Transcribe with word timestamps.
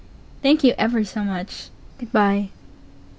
Thank 0.41 0.63
you 0.63 0.73
ever 0.79 1.03
so 1.03 1.23
much. 1.23 1.69
good 1.99 2.11
by. 2.11 2.49